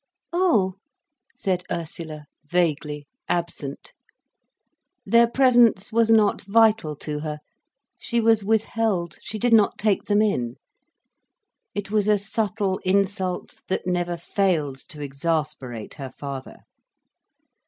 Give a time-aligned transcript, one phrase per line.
[0.33, 0.77] "Oh,"
[1.35, 3.93] said Ursula, vaguely, absent.
[5.05, 7.37] Their presence was not vital to her,
[7.99, 10.55] she was withheld, she did not take them in.
[11.75, 16.61] It was a subtle insult that never failed to exasperate her father.